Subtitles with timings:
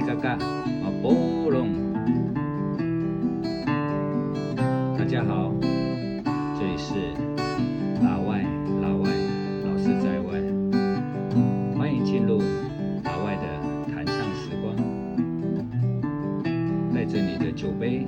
[0.00, 1.68] 嘎嘎，阿波隆，
[4.96, 5.52] 大家好，
[6.58, 6.94] 这里是
[8.02, 8.44] 老外，
[8.82, 9.10] 老外，
[9.64, 10.40] 老师在外，
[11.76, 12.40] 欢迎进入
[13.04, 14.76] 老外的弹唱时光，
[16.94, 18.06] 带着你的酒杯，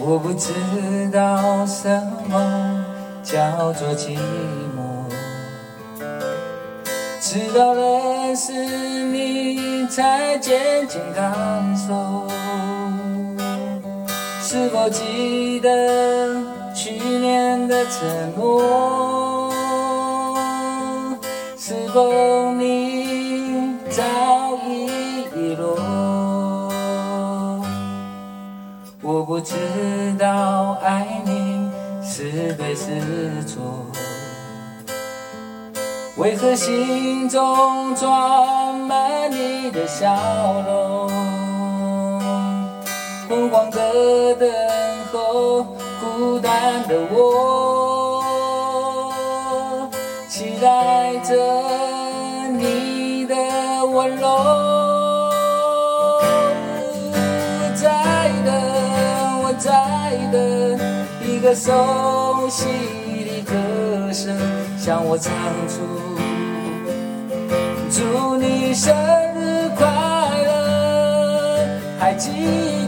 [0.00, 0.52] 我不知
[1.12, 1.88] 道什
[2.28, 2.84] 么
[3.22, 4.16] 叫做寂
[4.76, 5.10] 寞，
[7.20, 12.28] 直到认识你才渐渐感受。
[14.40, 15.68] 是否记得
[16.72, 19.52] 去年的承诺？
[21.56, 22.08] 是否
[29.10, 29.54] 我不知
[30.18, 31.70] 道爱你
[32.02, 33.86] 是对是错，
[36.18, 40.14] 为何心中装满你的笑
[40.66, 41.08] 容？
[43.26, 44.46] 昏黄的等
[45.10, 45.64] 候，
[46.02, 48.22] 孤单的我，
[50.28, 51.34] 期待着
[52.50, 53.34] 你的
[53.86, 54.67] 温柔。
[61.48, 62.66] 个熟悉
[63.24, 64.36] 的歌声
[64.76, 65.32] 向我唱
[65.66, 65.80] 出，
[67.90, 68.94] 祝你生
[69.34, 69.86] 日快
[70.44, 71.66] 乐。
[71.98, 72.28] 还记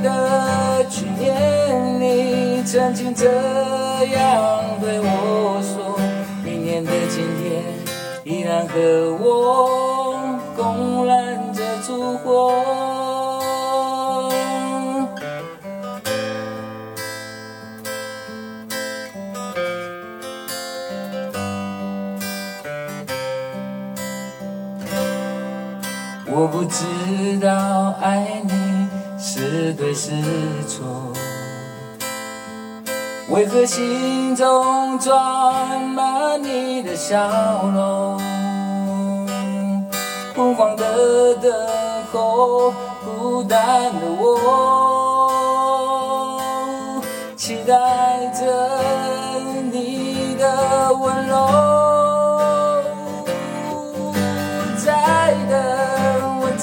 [0.02, 5.98] 得去年你曾经这样对我说，
[6.44, 7.64] 明年的今天
[8.24, 12.79] 依然和我共燃着烛火。
[26.32, 26.84] 我不知
[27.40, 30.12] 道爱你是对是
[30.68, 31.12] 错，
[33.30, 37.18] 为何心中装满你的笑
[37.74, 38.20] 容？
[40.36, 41.52] 昏黄的等
[42.12, 42.72] 候，
[43.04, 44.59] 孤单的我，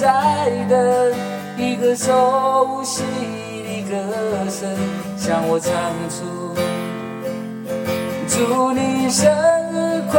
[0.08, 1.14] 在等
[1.58, 3.04] 一个熟悉
[3.68, 4.74] 的歌声
[5.18, 5.74] 向我唱
[6.08, 6.56] 出，
[8.26, 9.30] 祝你生
[9.74, 10.18] 日快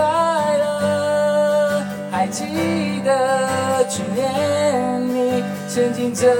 [0.59, 1.82] 乐。
[2.10, 6.34] 还记得去年你曾经这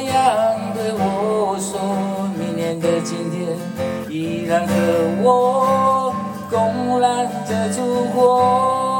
[0.00, 1.80] 样对我说，
[2.38, 3.56] 明年的今天
[4.10, 4.74] 依然和
[5.22, 6.14] 我
[6.50, 8.93] 共揽着烛火。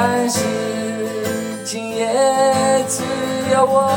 [0.00, 0.44] 但是
[1.64, 2.06] 今夜
[2.86, 3.02] 只
[3.52, 3.90] 有我。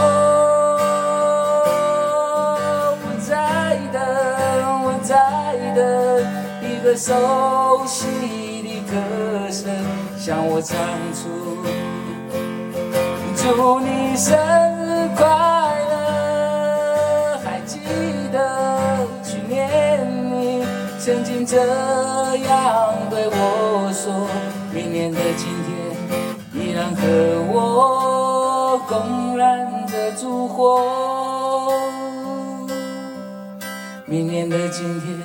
[2.97, 4.01] 我在等，
[4.83, 5.13] 我在
[5.75, 5.79] 等
[6.67, 8.07] 一个熟悉
[8.63, 8.97] 的歌
[9.51, 9.69] 声
[10.17, 10.75] 向我唱
[11.13, 11.29] 出。
[13.37, 14.35] 祝你生
[14.79, 15.23] 日快
[15.87, 17.37] 乐！
[17.45, 17.77] 还记
[18.33, 20.65] 得去年你
[20.97, 21.57] 曾经这
[22.37, 24.27] 样对我说，
[24.73, 25.80] 明年的今天
[26.81, 27.07] 然和
[27.53, 30.81] 我共燃着烛火。
[34.07, 35.15] 明年的今天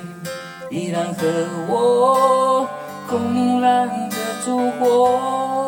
[0.69, 1.25] 依然和
[1.67, 2.69] 我
[3.09, 5.66] 共燃着烛火。